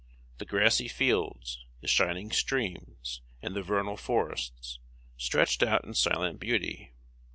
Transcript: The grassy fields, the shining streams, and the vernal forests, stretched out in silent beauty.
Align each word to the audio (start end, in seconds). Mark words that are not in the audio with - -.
The 0.39 0.45
grassy 0.47 0.87
fields, 0.87 1.63
the 1.81 1.87
shining 1.87 2.31
streams, 2.31 3.21
and 3.39 3.55
the 3.55 3.61
vernal 3.61 3.97
forests, 3.97 4.79
stretched 5.15 5.61
out 5.61 5.83
in 5.85 5.93
silent 5.93 6.39
beauty. 6.39 6.95